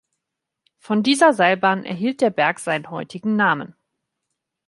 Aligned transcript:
Von 0.79 1.03
dieser 1.03 1.31
Seilbahn 1.31 1.85
erhielt 1.85 2.21
der 2.21 2.31
Berg 2.31 2.57
seinen 2.57 2.89
heutigen 2.89 3.35
Namen. 3.35 3.75